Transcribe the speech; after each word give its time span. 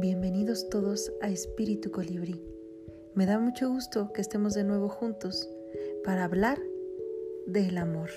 Bienvenidos 0.00 0.70
todos 0.70 1.12
a 1.20 1.28
Espíritu 1.28 1.90
Colibrí. 1.90 2.42
Me 3.14 3.26
da 3.26 3.38
mucho 3.38 3.68
gusto 3.68 4.14
que 4.14 4.22
estemos 4.22 4.54
de 4.54 4.64
nuevo 4.64 4.88
juntos 4.88 5.46
para 6.06 6.24
hablar 6.24 6.58
del 7.46 7.76
amor. 7.76 8.08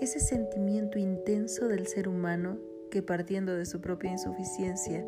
Ese 0.00 0.18
sentimiento 0.18 0.98
intenso 0.98 1.68
del 1.68 1.86
ser 1.86 2.08
humano 2.08 2.58
que 2.90 3.04
partiendo 3.04 3.54
de 3.54 3.66
su 3.66 3.80
propia 3.80 4.10
insuficiencia 4.10 5.06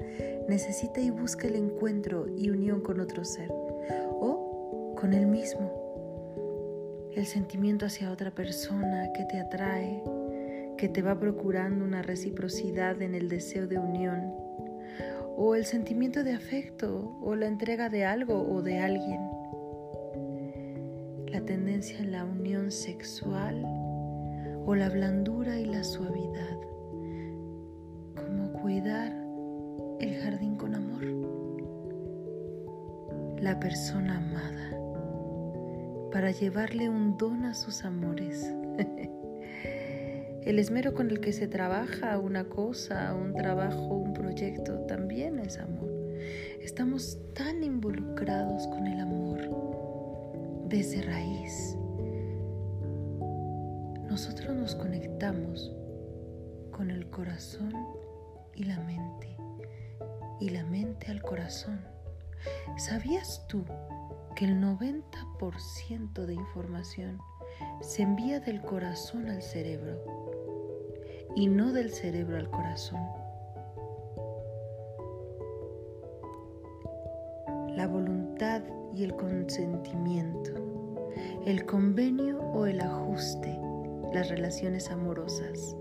necesita 0.49 1.01
y 1.01 1.11
busca 1.11 1.49
el 1.49 1.57
encuentro 1.57 2.29
y 2.29 2.51
unión 2.51 2.81
con 2.81 3.01
otro 3.01 3.25
ser 3.25 3.51
o 3.51 4.95
con 4.97 5.13
él 5.13 5.27
mismo. 5.27 7.11
El 7.17 7.27
sentimiento 7.27 7.87
hacia 7.87 8.13
otra 8.13 8.31
persona 8.33 9.13
que 9.13 9.25
te 9.25 9.41
atrae, 9.41 10.01
que 10.79 10.89
te 10.89 11.03
va 11.03 11.19
procurando 11.19 11.85
una 11.85 12.03
reciprocidad 12.03 13.03
en 13.03 13.17
el 13.17 13.29
deseo 13.29 13.67
de 13.67 13.79
unión, 13.79 14.42
o 15.37 15.55
el 15.55 15.65
sentimiento 15.65 16.25
de 16.25 16.33
afecto, 16.33 17.17
o 17.23 17.35
la 17.35 17.47
entrega 17.47 17.89
de 17.89 18.05
algo 18.05 18.41
o 18.41 18.63
de 18.63 18.79
alguien. 18.79 19.21
La 21.29 21.41
tendencia 21.41 21.99
en 21.99 22.13
la 22.13 22.25
unión 22.25 22.71
sexual, 22.71 23.63
o 24.65 24.75
la 24.75 24.89
blandura 24.89 25.59
y 25.59 25.65
la 25.65 25.83
suavidad, 25.83 26.59
como 28.15 28.53
cuidar 28.53 29.13
el 30.01 30.15
jardín 30.23 30.57
con 30.57 30.75
amor. 30.75 31.05
La 33.41 33.59
persona 33.59 34.19
amada, 34.19 34.71
para 36.13 36.31
llevarle 36.31 36.89
un 36.89 37.17
don 37.17 37.45
a 37.45 37.55
sus 37.55 37.85
amores. 37.85 38.53
El 40.45 40.59
esmero 40.59 40.93
con 40.93 41.09
el 41.09 41.21
que 41.21 41.33
se 41.33 41.47
trabaja 41.47 42.19
una 42.19 42.49
cosa, 42.49 43.15
un 43.15 43.33
trabajo, 43.33 43.95
un 43.95 44.13
proyecto, 44.13 44.81
también 44.87 45.39
es 45.39 45.59
amor. 45.59 45.89
Estamos 46.61 47.17
tan 47.33 47.63
involucrados 47.63 48.67
con 48.67 48.89
el 48.89 48.99
amor 48.99 49.41
desde 50.69 51.03
raíz. 51.03 51.77
Nosotros 54.09 54.57
nos 54.57 54.75
conectamos 54.75 55.73
con 56.73 56.91
el 56.91 57.09
corazón 57.09 57.73
y 58.57 58.65
la 58.65 58.81
mente, 58.81 59.37
y 60.41 60.51
la 60.51 60.65
mente 60.65 61.13
al 61.13 61.23
corazón. 61.23 61.81
¿Sabías 62.79 63.47
tú 63.47 63.65
que 64.35 64.47
el 64.47 64.61
90% 64.61 66.27
de 66.27 66.35
información 66.35 67.21
se 67.81 68.03
envía 68.03 68.41
del 68.41 68.61
corazón 68.61 69.29
al 69.29 69.43
cerebro? 69.43 70.23
y 71.35 71.49
no 71.49 71.73
del 71.73 71.91
cerebro 71.91 72.37
al 72.37 72.51
corazón. 72.51 73.01
La 77.77 77.87
voluntad 77.87 78.63
y 78.95 79.05
el 79.05 79.15
consentimiento, 79.15 80.53
el 81.47 81.65
convenio 81.65 82.39
o 82.53 82.67
el 82.67 82.81
ajuste, 82.81 83.59
las 84.13 84.29
relaciones 84.29 84.91
amorosas, 84.91 85.75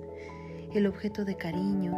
el 0.74 0.88
objeto 0.88 1.26
de 1.26 1.36
cariño, 1.36 1.92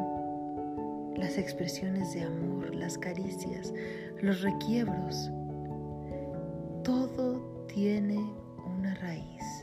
las 1.16 1.38
expresiones 1.38 2.14
de 2.14 2.24
amor, 2.24 2.74
las 2.74 2.98
caricias, 2.98 3.72
los 4.20 4.42
requiebros, 4.42 5.32
todo 6.84 7.66
tiene 7.68 8.18
una 8.66 8.96
raíz, 8.96 9.63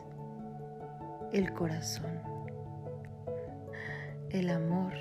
el 1.33 1.53
corazón 1.53 2.31
el 4.33 4.49
amor, 4.49 4.93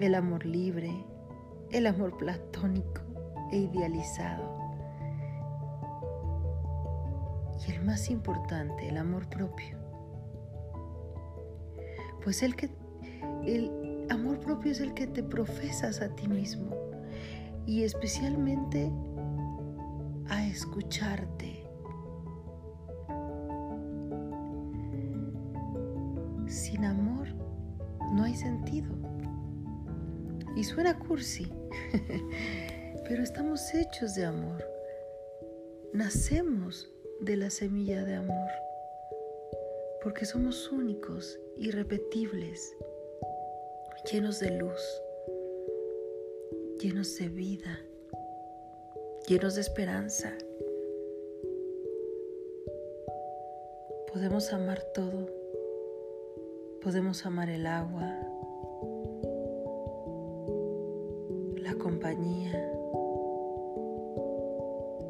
el 0.00 0.14
amor 0.14 0.44
libre, 0.44 0.92
el 1.70 1.86
amor 1.86 2.16
platónico 2.16 3.00
e 3.52 3.58
idealizado. 3.58 4.60
Y 7.66 7.72
el 7.72 7.84
más 7.84 8.10
importante, 8.10 8.88
el 8.88 8.96
amor 8.96 9.28
propio. 9.28 9.78
Pues 12.24 12.42
el 12.42 12.56
que 12.56 12.70
el 13.44 14.06
amor 14.10 14.40
propio 14.40 14.72
es 14.72 14.80
el 14.80 14.94
que 14.94 15.06
te 15.06 15.22
profesas 15.22 16.00
a 16.00 16.08
ti 16.08 16.26
mismo 16.26 16.74
y 17.66 17.84
especialmente 17.84 18.90
a 20.28 20.44
escucharte. 20.46 21.61
Sin 26.52 26.84
amor 26.84 27.28
no 28.12 28.24
hay 28.24 28.34
sentido. 28.34 28.90
Y 30.54 30.64
suena 30.64 30.98
cursi, 30.98 31.50
pero 33.08 33.22
estamos 33.22 33.72
hechos 33.72 34.14
de 34.16 34.26
amor. 34.26 34.62
Nacemos 35.94 36.92
de 37.22 37.38
la 37.38 37.48
semilla 37.48 38.04
de 38.04 38.16
amor, 38.16 38.50
porque 40.02 40.26
somos 40.26 40.70
únicos, 40.70 41.40
irrepetibles, 41.56 42.76
llenos 44.12 44.38
de 44.38 44.50
luz, 44.58 45.02
llenos 46.78 47.16
de 47.16 47.30
vida, 47.30 47.80
llenos 49.26 49.54
de 49.54 49.62
esperanza. 49.62 50.36
Podemos 54.12 54.52
amar 54.52 54.82
todo 54.92 55.41
Podemos 56.82 57.24
amar 57.26 57.48
el 57.48 57.64
agua, 57.68 58.10
la 61.58 61.74
compañía, 61.74 62.50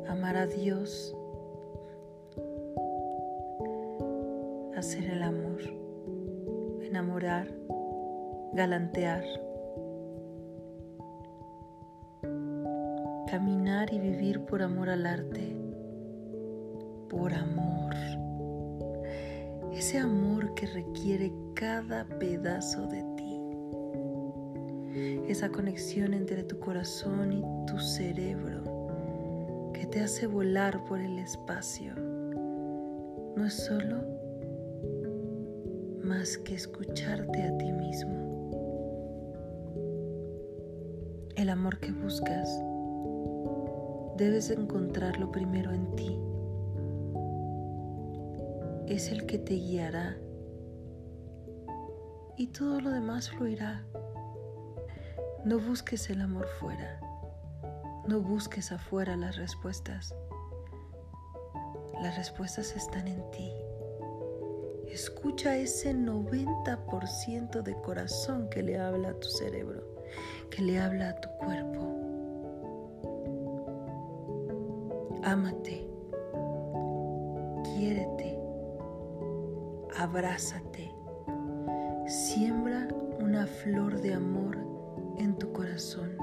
amar 0.07 0.37
a 0.37 0.47
Dios, 0.47 1.17
hacer 4.77 5.05
el 5.05 5.23
amor, 5.23 5.63
enamorar, 6.83 7.49
galantear, 8.53 9.25
caminar 13.31 13.95
y 13.95 13.99
vivir 13.99 14.45
por 14.45 14.61
amor 14.61 14.91
al 14.91 15.07
arte, 15.07 15.57
por 17.09 17.33
amor 17.33 18.22
ese 19.83 19.99
amor 19.99 20.55
que 20.55 20.67
requiere 20.69 21.33
cada 21.55 22.05
pedazo 22.05 22.87
de 22.87 23.03
ti, 23.17 23.41
esa 25.29 25.49
conexión 25.49 26.15
entre 26.15 26.45
tu 26.45 26.61
corazón 26.61 27.33
y 27.33 27.43
tu 27.67 27.81
cerebro 27.81 29.73
que 29.75 29.85
te 29.87 30.01
hace 30.01 30.29
volar 30.29 30.85
por 30.85 31.01
el 31.01 31.19
espacio, 31.19 31.97
no 31.97 33.45
es 33.45 33.55
solo 33.55 34.05
más 36.05 36.39
que 36.39 36.55
escucharte 36.55 37.43
a 37.43 37.59
ti 37.59 37.73
mismo. 37.73 38.23
El 41.35 41.51
amor 41.51 41.81
que 41.81 41.91
buscas 41.91 42.49
debes 44.17 44.49
encontrarlo 44.51 45.33
primero 45.33 45.73
en 45.73 45.91
ti 45.97 46.17
es 48.87 49.11
el 49.11 49.27
que 49.27 49.39
te 49.39 49.55
guiará 49.55 50.17
y 52.37 52.49
todo 52.49 52.81
lo 52.81 52.91
demás 52.91 53.31
fluirá. 53.31 53.85
No 55.45 55.59
busques 55.59 56.09
el 56.11 56.21
amor 56.21 56.47
fuera, 56.59 57.01
no 58.07 58.21
busques 58.21 58.73
afuera 58.73 59.17
las 59.17 59.37
respuestas. 59.37 60.15
Las 62.01 62.17
respuestas 62.17 62.75
están 62.77 63.07
en 63.07 63.31
ti. 63.31 63.53
Escucha 64.89 65.57
ese 65.57 65.95
90% 65.95 67.63
de 67.63 67.75
corazón 67.81 68.49
que 68.51 68.63
le 68.63 68.79
habla 68.79 69.11
a 69.11 69.15
tu 69.15 69.29
cerebro, 69.29 69.83
que 70.51 70.63
le 70.63 70.81
habla 70.81 71.11
a 71.11 71.21
tu 71.21 71.29
cuerpo. 71.39 71.81
Ámate, 75.23 75.89
quiérete 77.65 78.22
abrázate, 80.03 80.93
siembra 82.09 82.89
una 83.21 83.47
flor 83.47 84.01
de 84.01 84.15
amor 84.15 84.59
en 85.17 85.39
tu 85.39 85.53
corazón, 85.53 86.17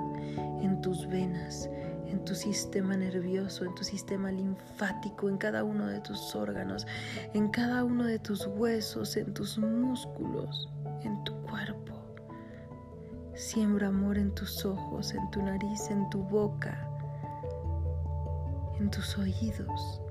en 0.61 0.81
tus 0.81 1.07
venas, 1.07 1.69
en 2.05 2.25
tu 2.25 2.35
sistema 2.35 2.97
nervioso, 2.97 3.63
en 3.63 3.73
tu 3.75 3.85
sistema 3.85 4.33
linfático, 4.33 5.29
en 5.29 5.37
cada 5.37 5.63
uno 5.63 5.87
de 5.87 6.01
tus 6.01 6.35
órganos, 6.35 6.85
en 7.33 7.47
cada 7.47 7.85
uno 7.85 8.03
de 8.03 8.19
tus 8.19 8.47
huesos, 8.47 9.15
en 9.15 9.33
tus 9.33 9.57
músculos, 9.57 10.69
en 11.03 11.23
tu 11.23 11.33
cuerpo. 11.43 11.93
Siembra 13.33 13.87
amor 13.87 14.17
en 14.17 14.35
tus 14.35 14.65
ojos, 14.65 15.13
en 15.13 15.31
tu 15.31 15.41
nariz, 15.41 15.89
en 15.89 16.09
tu 16.09 16.21
boca, 16.23 16.85
en 18.77 18.91
tus 18.91 19.17
oídos, 19.17 20.01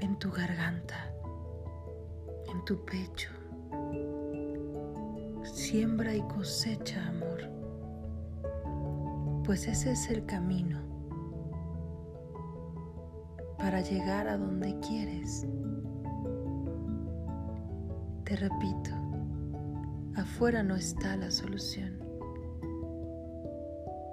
en 0.00 0.18
tu 0.18 0.30
garganta 0.30 1.12
en 2.50 2.64
tu 2.64 2.84
pecho. 2.84 3.30
Siembra 5.42 6.14
y 6.14 6.20
cosecha 6.22 7.06
amor, 7.08 7.40
pues 9.44 9.66
ese 9.66 9.92
es 9.92 10.10
el 10.10 10.24
camino 10.26 10.80
para 13.58 13.80
llegar 13.80 14.28
a 14.28 14.36
donde 14.36 14.78
quieres. 14.80 15.46
Te 18.24 18.36
repito, 18.36 18.90
afuera 20.16 20.62
no 20.62 20.76
está 20.76 21.16
la 21.16 21.30
solución. 21.30 21.98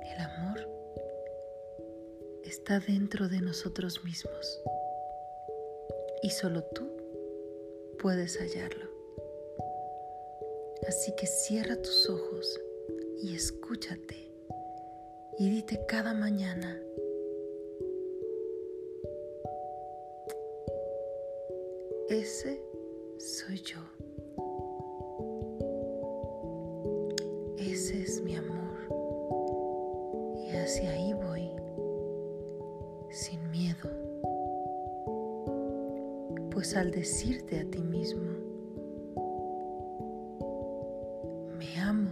El 0.03 0.21
amor 0.21 0.69
está 2.43 2.79
dentro 2.79 3.27
de 3.27 3.41
nosotros 3.41 4.03
mismos 4.03 4.61
y 6.23 6.29
solo 6.29 6.63
tú 6.63 6.94
puedes 8.01 8.37
hallarlo. 8.37 8.89
Así 10.87 11.13
que 11.15 11.25
cierra 11.25 11.75
tus 11.81 12.09
ojos 12.09 12.61
y 13.21 13.35
escúchate 13.35 14.31
y 15.37 15.49
dite 15.49 15.85
cada 15.87 16.13
mañana, 16.13 16.79
ese 22.09 22.61
soy 23.17 23.61
yo. 23.61 23.79
Ese 27.57 28.01
es 28.01 28.21
mi 28.21 28.35
amor. 28.35 28.77
Y 30.37 30.55
hacia 30.55 30.91
ahí 30.91 31.13
voy, 31.13 31.49
sin 33.09 33.49
miedo. 33.49 33.94
Al 36.73 36.91
decirte 36.91 37.59
a 37.59 37.69
ti 37.69 37.81
mismo, 37.81 38.21
me 41.57 41.79
amo, 41.79 42.09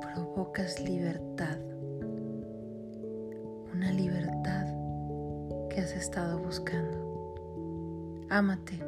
provocas 0.00 0.80
libertad, 0.84 1.58
una 3.74 3.90
libertad 3.94 4.66
que 5.70 5.80
has 5.80 5.96
estado 5.96 6.38
buscando. 6.38 7.34
Ámate 8.28 8.78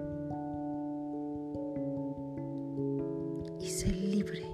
y 3.59 3.67
sé 3.67 3.89
libre. 3.89 4.45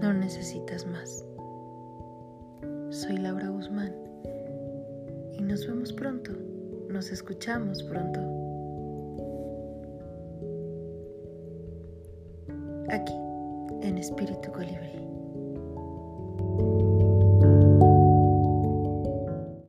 No 0.00 0.12
necesitas 0.14 0.86
más. 0.86 1.24
Soy 2.90 3.18
Laura 3.18 3.48
Guzmán 3.50 4.13
y 5.38 5.42
nos 5.42 5.66
vemos 5.66 5.92
pronto. 5.92 6.32
Nos 6.88 7.10
escuchamos 7.10 7.82
pronto. 7.82 8.20
Aquí, 12.90 13.14
en 13.86 13.98
Espíritu 13.98 14.52
Colibrí. 14.52 14.94